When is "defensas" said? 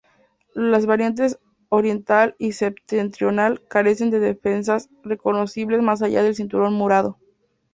4.19-4.89